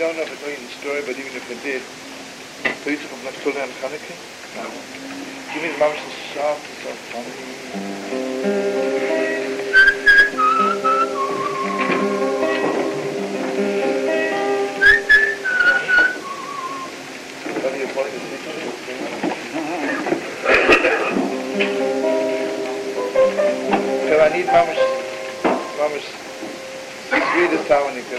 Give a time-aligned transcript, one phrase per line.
[0.00, 1.84] don't know if I told you the story, but even if I did,
[2.64, 4.16] I'm not still on Hanukkah?
[4.56, 4.64] No.
[5.52, 6.08] You mean Mama's so
[6.40, 7.36] soft and so funny?
[24.08, 24.80] So I need Mama's,
[25.76, 26.08] Mama's
[27.34, 28.16] sweetest harmonica.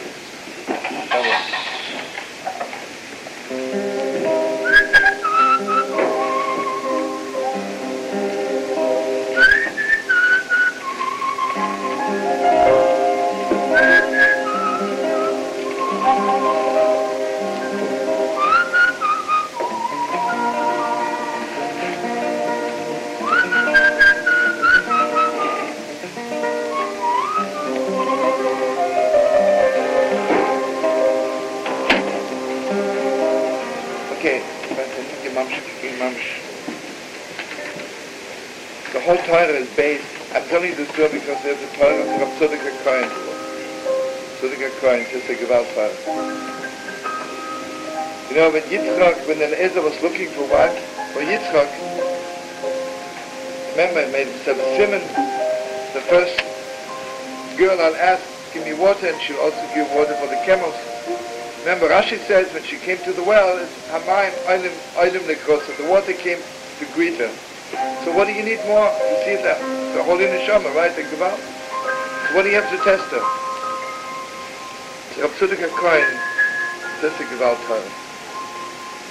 [34.21, 34.37] Okay,
[34.69, 35.57] fantastic, Mamsh,
[35.97, 36.29] Mamsh.
[38.93, 42.29] The whole Torah is based, I'm telling you this story because there's a Torah of
[42.37, 43.09] Tzedek HaKohen.
[44.37, 45.97] Tzedek HaKohen, just a Gewaltfahrer.
[48.29, 50.77] You know, when Yitzchak, when Eliezer was looking for wife
[51.17, 51.71] for Yitzchak,
[53.71, 55.01] remember, he made a Simon,
[55.97, 56.37] the first
[57.57, 58.21] girl I'll ask,
[58.53, 60.77] give me water, and she'll also give water for the camels.
[61.61, 65.77] Remember, Rashi says when she came to the well, it's Hamayim Oilim Oilim Lekrosa.
[65.77, 66.41] The water came
[66.79, 67.37] to greet her.
[68.03, 68.89] So what do you need more?
[68.89, 69.53] You see the,
[69.93, 70.89] the Holy Neshama, right?
[70.95, 71.37] The Gebal.
[71.37, 73.23] So what do you have to test her?
[75.13, 76.17] So Rav Tzedek HaKohen,
[77.05, 77.93] that's the Gebal Torah.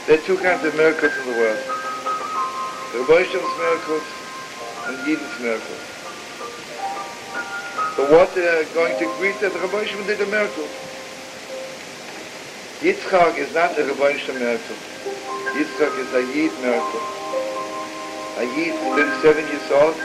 [0.08, 1.62] There are two kinds of miracles in the world.
[2.90, 4.02] The Hashem's miracles
[4.90, 5.86] and Yidden's miracles.
[7.96, 10.89] The water going to greet her, the Hashem did a miracle.
[12.82, 14.76] Yitzchak is not a Rebbeinu miracle.
[15.52, 17.04] Yitzchak is a Yid miracle.
[18.40, 19.96] A Yid, 37 years old,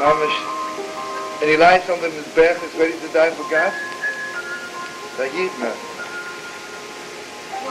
[0.00, 0.38] Mamish,
[1.42, 3.76] and he lies on the Mizbech, is ready to die for God.
[5.04, 5.96] It's a Yid miracle.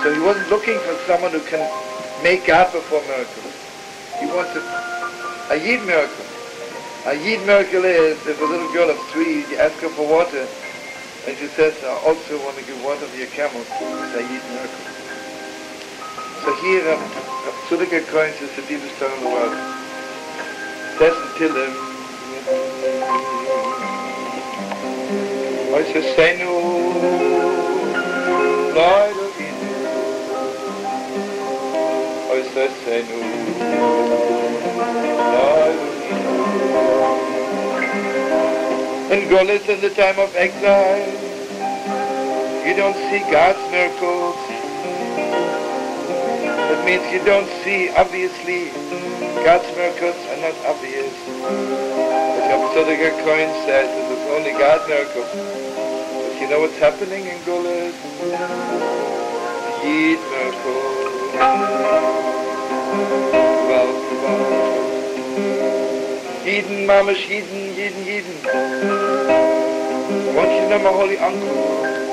[0.03, 1.65] So he wasn't looking for someone who can
[2.21, 3.55] make God perform miracles.
[4.19, 4.61] He wanted
[5.49, 6.27] a Yid miracle.
[7.07, 10.45] A Yid miracle is if a little girl of three, you ask her for water,
[11.28, 14.86] And she says, I also want to give one of your camels to Sayyid Merkel.
[16.44, 19.53] So here, um, a Zulika coin says the deepest tongue in the world.
[21.00, 21.74] Says the Tillim.
[25.58, 26.53] Oh, it's a Seinu.
[28.75, 29.74] Lord of Yidu.
[32.13, 33.19] Oh, it's a Seinu.
[35.34, 37.25] Lord of Yidu.
[39.15, 41.07] In Golis in the time of exile,
[42.67, 44.35] you don't see God's miracles.
[46.67, 48.71] That means you don't see obviously
[49.39, 51.15] God's miracles are not obvious.
[52.51, 55.31] As Tzedek HaKohen says, that it's only God's miracles.
[55.31, 57.95] But you know what's happening in Golis?
[59.85, 61.05] Yid miracles.
[66.45, 68.38] Jeden, Mamish, jeden, jeden, jeden.
[68.45, 71.57] I want you know my holy uncle,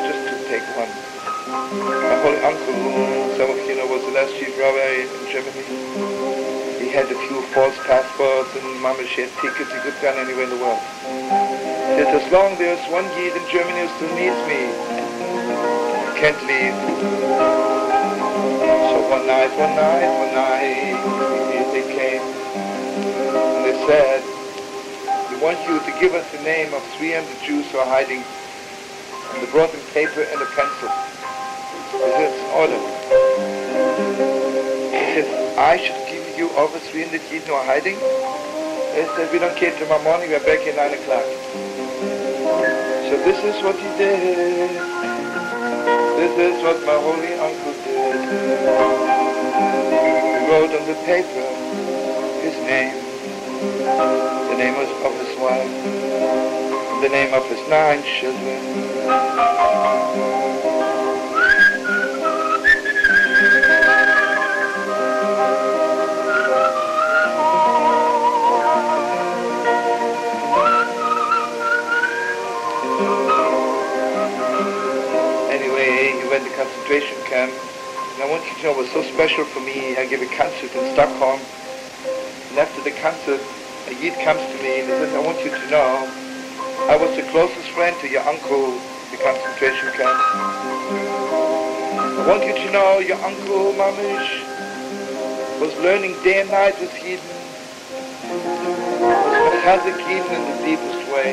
[0.09, 0.89] just to take one.
[0.89, 5.69] My holy uncle, some of you know, was the last chief rabbi in Germany.
[6.81, 10.51] He had a few false passports and Mamish had tickets, he could go anywhere in
[10.57, 10.81] the world.
[12.01, 14.65] Said, as long there's one Yid in Germany who still needs me,
[16.09, 16.73] I can't leave.
[18.97, 20.97] So one night, one night, one night,
[21.77, 22.42] they came
[23.73, 24.21] they said,
[25.33, 28.21] we want you to give us the name of 300 Jews who are hiding.
[28.21, 30.93] And they brought them paper and a pencil.
[31.89, 32.77] He an order.
[34.93, 37.97] He said, I should give you over 300 Jews who are hiding?
[38.93, 41.25] They said, we don't care tomorrow morning, we're back at 9 o'clock.
[43.09, 44.77] So this is what he did.
[46.21, 48.21] This is what my holy uncle did.
[49.57, 51.49] He wrote on the paper
[52.45, 53.12] his name,
[53.63, 55.71] the name of, his wife,
[57.01, 58.59] the name of his nine children.
[75.51, 77.53] Anyway, he went to concentration camp,
[78.15, 79.97] and I want you to know was so special for me.
[79.97, 81.41] I gave a concert in Stockholm,
[82.53, 83.41] and after the concert,
[83.89, 86.05] a Yid comes to me and he says, I want you to know,
[86.85, 90.21] I was the closest friend to your uncle, in the concentration camp.
[92.21, 94.29] I want you to know your uncle, Mamish,
[95.65, 97.41] was learning day and night with Yidden,
[98.21, 101.33] was Mechazik Yidden in the deepest way.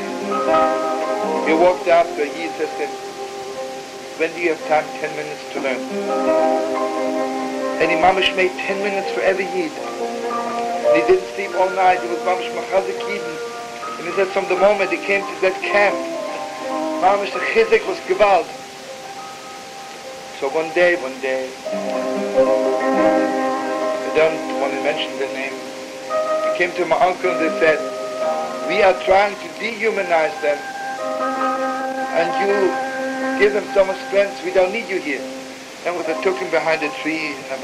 [1.51, 1.83] He walked
[2.31, 2.95] Yid said to him,
[4.23, 4.87] when do you have time?
[5.03, 5.83] Ten minutes to learn.
[7.83, 9.98] And he Mamish made ten minutes for every Yid.
[10.89, 12.01] And he didn't sleep all night.
[12.01, 13.37] He was Mamish Mechazik Yidden.
[13.99, 15.93] And he said from the moment he came to that camp,
[17.05, 18.49] Mamish the Chizik was Gewalt.
[20.39, 21.71] So one day, one day, I
[24.15, 25.53] don't want to mention the name,
[26.09, 27.77] I came to my uncle and they said,
[28.69, 30.57] we are trying to dehumanize them
[32.15, 32.55] and you
[33.39, 35.21] give them so much strength, we don't need you here.
[35.85, 37.57] And with took him behind a tree and I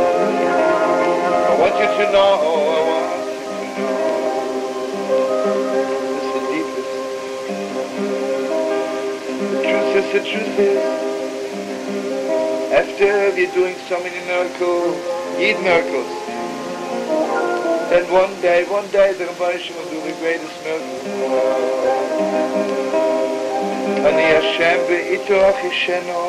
[0.00, 0.03] I
[1.64, 4.04] want you to know, I want you to know,
[6.20, 6.92] is the deepest.
[9.54, 10.84] The truth is, the truth is,
[12.70, 14.96] after we're doing so many miracles,
[15.40, 16.12] Yid miracles,
[17.88, 21.00] then one day, one day the Rabbi will do the greatest miracle.
[24.04, 26.20] Ani Hashem be'ito achisheno.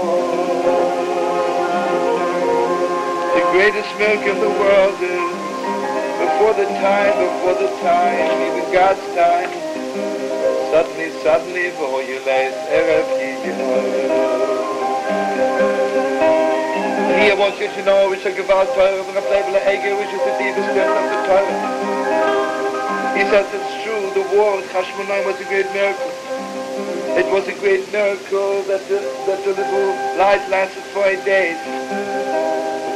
[3.35, 5.35] The greatest miracle in the world is
[6.23, 9.51] before the time, before the time, even God's time.
[10.71, 13.03] Suddenly, suddenly, before you lay Erev
[17.19, 20.15] Here I want you to know which a Gewalt Torah of a Plebele Ege, which
[20.15, 23.19] is the deepest depth of the Torah.
[23.19, 26.11] He says it's true, the war in Hashmonaim was a great miracle.
[27.19, 32.54] It was a great miracle that the, that the little light lasted for eight days.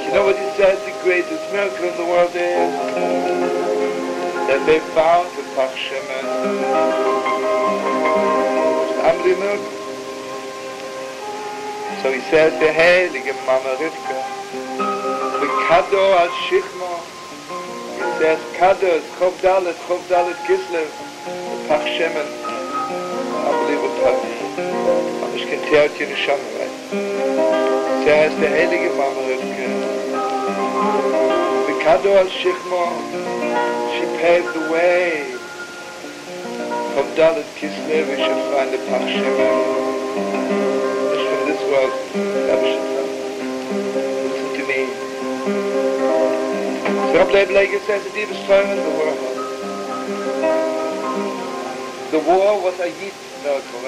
[0.10, 0.82] You know what he says?
[0.90, 2.74] The greatest miracle in the world is
[4.50, 6.26] that they found the Pach Shemen.
[8.90, 9.70] It's miracle.
[12.02, 14.18] So he says, the heilige Mama Rivka,
[15.42, 17.06] the Kado al Shichmo,
[17.94, 20.90] he says, Kado is Chov Dalet, Chov Dalet Kislev,
[21.26, 22.30] the Pach Shemen,
[23.46, 24.18] unbelievable Pach.
[25.22, 26.76] Amish can tell you Nisham, right?
[28.08, 29.49] Says the heilige Mama Rivka,
[31.90, 32.86] the Kado al Shichmo,
[33.96, 35.34] she paved the way.
[36.94, 39.90] From Dalet Kislev, we should find the Pach Shemen.
[41.66, 41.94] world,
[44.30, 44.82] Listen to me.
[47.14, 49.22] So Blake Blake says the deepest trial in the world.
[52.12, 53.82] The war was a heat miracle?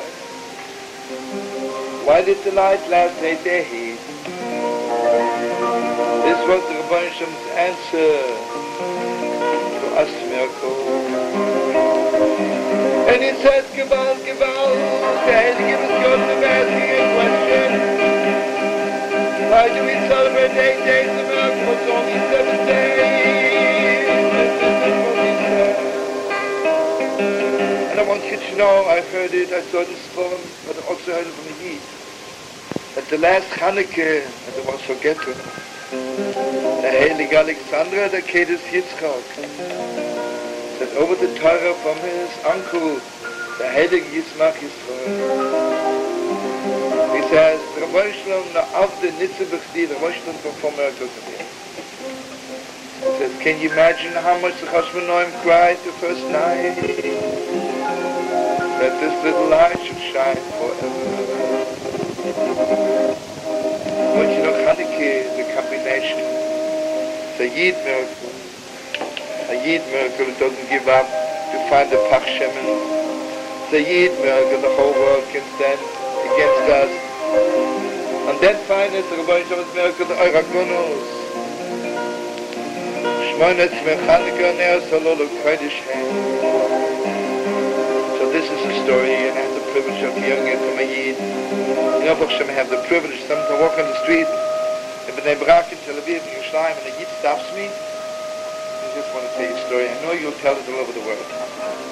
[2.06, 3.90] Why did the light last eight days?
[6.31, 7.28] This was the Rebbeinu
[7.60, 8.16] answer
[9.83, 10.80] to us miracle.
[13.12, 14.80] And he said, Gewalt, Gewalt,
[15.28, 16.88] the Heilige Mission, the Mercy,
[17.19, 17.69] question.
[19.51, 23.12] Why do we celebrate eight days of miracles, only seven days?
[27.92, 30.81] And I want you to know, I heard it, I saw this poem, but I
[30.88, 31.81] also heard it from the Yid.
[32.95, 35.60] At the last Hanukkah, and I was forgetting,
[35.91, 39.35] the Heilige Alexandra, the Kedis Yitzchak,
[40.77, 43.01] said over the Torah from his uncle,
[43.57, 45.51] the Heilige Yismach Yisrael.
[47.13, 51.19] He says, the Rabbi Shalom of the Nitzah B'chdi, the Rabbi Shalom performed miracles to
[51.30, 51.37] me.
[52.95, 56.75] He says, can you imagine how much the Chashman Noam cried the first night?
[58.80, 62.70] That this little light should shine forever.
[65.55, 66.19] Combination.
[67.41, 68.31] A Yid miracle.
[69.49, 71.09] A Yid that doesn't give up
[71.51, 72.67] to find the Pach Shemen.
[73.73, 75.81] A Yid miracle the whole world can stand
[76.27, 76.91] against us.
[78.29, 81.21] And then finally, the Rabbi Shabbat miracle, the Euragunus.
[83.33, 85.81] Shmonet Mechanika Neo Salolo Kodesh
[88.19, 90.85] So this is the story, and I have the privilege of hearing it from a
[90.85, 91.17] Yid.
[92.01, 94.27] You know, Baruch I have the privilege, sometimes to walk on the street,
[95.11, 99.13] in Bnei Brak, in Tel Aviv, in Yerushalayim, and a Yid stops me, I just
[99.13, 99.89] want to tell you a story.
[99.89, 101.91] I know you'll tell it all over the world.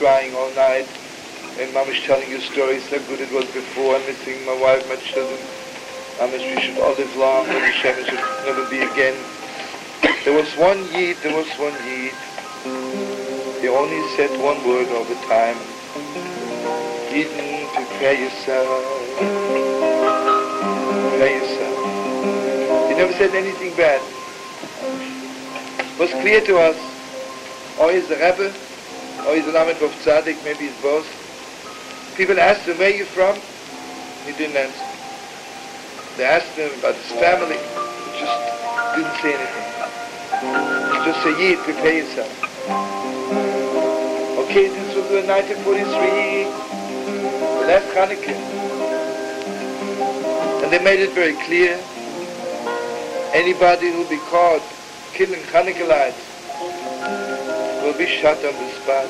[0.00, 0.88] Crying all night,
[1.60, 4.96] and Mamash telling you stories how good it was before, I'm missing my wife, my
[5.12, 5.36] children.
[6.16, 9.20] Mamash, we should all live long, and Hashem should never be again.
[10.24, 12.16] There was one Yid, there was one Yid.
[13.60, 15.60] He only said one word all the time.
[17.12, 18.80] Yidden, prepare yourself.
[21.12, 22.88] Prepare yourself.
[22.88, 24.00] He never said anything bad.
[25.92, 26.76] It was clear to us,
[27.76, 28.59] oh, or he's the Rebbe,
[29.24, 31.06] the Lamed Tzaddik, maybe his boss.
[32.16, 33.36] People asked him, where are you from?
[34.26, 34.86] He didn't answer.
[36.16, 37.56] They asked him about his family.
[37.56, 38.38] He just
[38.96, 39.68] didn't say anything.
[40.92, 42.32] He just said, Yid, prepare yourself.
[44.44, 46.44] Okay, this was in 1943,
[47.60, 48.36] the last Hanukkah.
[50.62, 51.78] And they made it very clear,
[53.32, 54.62] anybody who will be caught
[55.14, 56.24] killing Hanukkah lights
[57.84, 59.06] will be shot on the The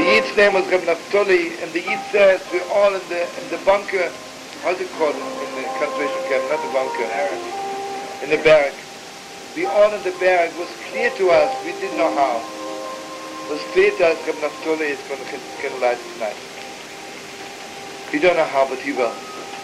[0.00, 3.58] Yid's name was Reb Naftali, and the Yid says we're all in the in the
[3.66, 4.08] bunker,
[4.64, 5.20] how's it called in
[5.52, 7.04] the concentration camp, not the bunker,
[8.24, 8.72] in the barrack.
[9.54, 12.40] We all in the barrack was clear to us, we didn't know how.
[12.40, 15.28] It was clear to us Reb Naftali is going to
[15.60, 16.40] get a light tonight.
[18.14, 19.12] We don't know how, but he will.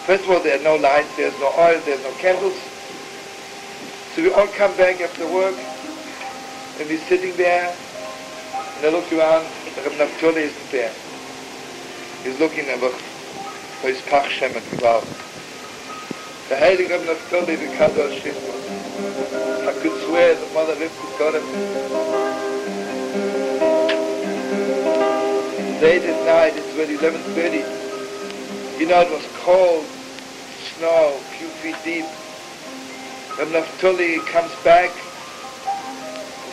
[0.05, 2.53] First of all, there are no lights, there's no oil, there's no candles.
[4.13, 5.57] So we all come back after work,
[6.79, 7.75] and we're sitting there,
[8.77, 9.45] and I look around,
[9.77, 10.93] Reb Naftali isn't there.
[12.23, 12.79] He's looking at
[13.81, 15.03] for his Pach Shem at Kvav.
[16.49, 18.21] The Heilige Reb Naftali, the Kadosh
[19.67, 20.75] I could swear the mother
[21.17, 21.87] got him.
[25.81, 28.79] late at night, it's already 11.30.
[28.79, 29.85] You know, it was cold,
[30.77, 32.05] snow, a few feet deep.
[33.37, 35.06] When Naftali comes back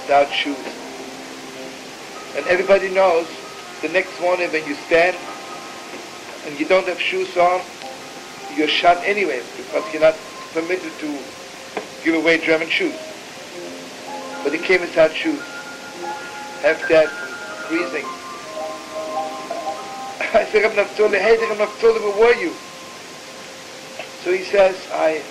[0.05, 0.67] without shoes.
[2.37, 3.27] And everybody knows
[3.81, 5.17] the next morning when you stand
[6.45, 7.63] and you don't have shoes on,
[8.55, 10.17] you're shot anyway because you're not
[10.53, 11.19] permitted to
[12.05, 12.99] give away German shoes.
[14.45, 15.41] But he came without shoes.
[16.61, 17.09] Half dead
[17.69, 18.05] freezing.
[20.35, 22.55] I said, Reb Naftuli, hey, Reb Naftuli, where were you?
[24.23, 25.25] So he says, I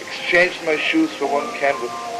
[0.00, 2.17] exchanged my shoes for one canvas.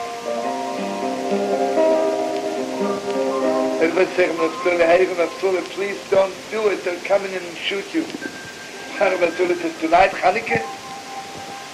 [3.79, 7.57] Everybody said, Reb Naftuli, hey, Reb Naftuli, please don't do it, they'll come in and
[7.57, 8.03] shoot you.
[8.99, 10.67] Reb Naftuli says, tonight, Chanukah?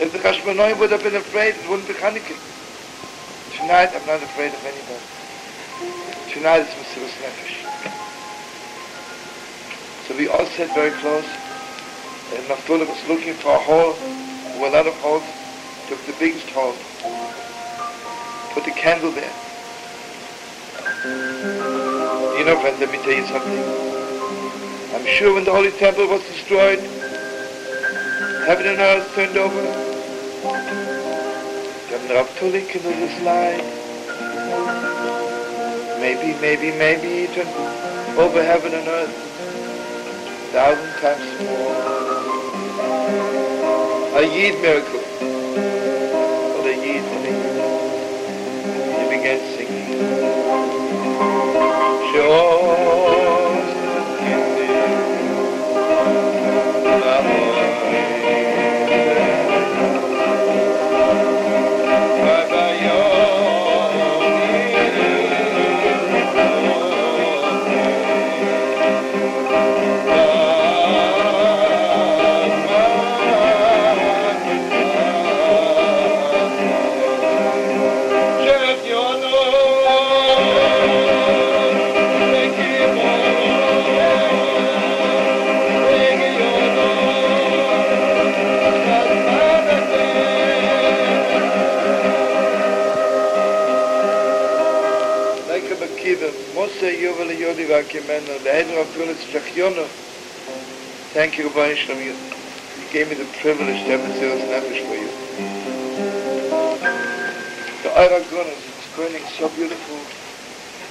[0.00, 2.36] If the Chashmonoim would have been afraid, it wouldn't be Chanukah.
[3.56, 5.00] Tonight, I'm not afraid of anybody.
[6.34, 7.56] Tonight, it's Mesiris Nefesh.
[10.06, 11.24] So we all sat very close.
[12.34, 13.94] And Naftuli was looking for a hole.
[13.94, 15.24] There were a lot of holes.
[15.88, 16.76] Took the biggest hole.
[18.52, 19.32] Put the candle there.
[21.04, 21.83] You
[22.42, 23.84] know, friends, let me tell you something.
[24.94, 26.80] I'm sure when the Holy Temple was destroyed,
[28.46, 29.62] heaven and earth turned over.
[31.90, 33.62] Then Naftuli into this light.
[36.00, 37.54] Maybe, maybe, maybe he turned
[38.18, 39.14] over heaven and earth
[40.42, 41.94] a thousand times more.
[44.18, 45.03] A Yid miracle.
[98.22, 99.90] Shachyono.
[101.12, 102.00] Thank you, Rabbi Shalom.
[102.00, 102.12] You,
[102.78, 105.10] you gave me the privilege to have a Zeros Nefesh for you.
[107.82, 108.62] The Aragon is
[108.94, 110.06] burning so beautiful.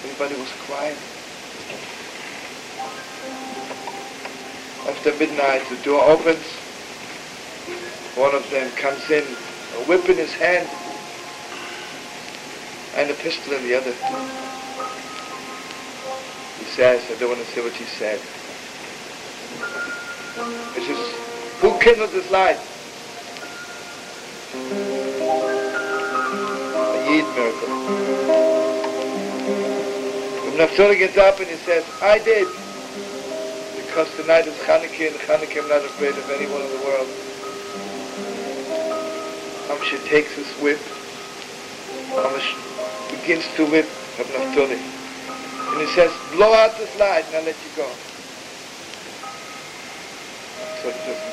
[0.03, 0.97] Everybody was quiet.
[4.85, 6.45] After midnight, the door opens.
[8.15, 9.37] One of them comes in,
[9.75, 10.67] a whip in his hand,
[12.95, 13.93] and a pistol in the other
[16.75, 18.19] says, I don't want to say what she said.
[20.73, 21.05] It's just,
[21.61, 22.57] who kindled this light?
[26.89, 27.69] A Yid miracle.
[30.49, 32.47] Reb Naftali gets up and he says, I did.
[33.77, 37.09] Because tonight is Chanukah and Chanukah I'm not afraid of anyone in the world.
[39.69, 40.81] Amshe takes his whip.
[42.17, 42.49] Amish
[43.11, 43.85] begins to whip
[44.17, 45.02] Reb Naftali.
[45.73, 47.95] And he says, blow out this light and I'll let you go.
[50.83, 51.32] So he doesn't